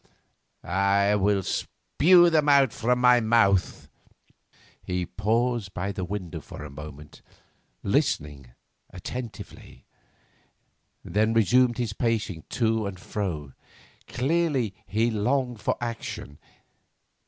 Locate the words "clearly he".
14.07-15.11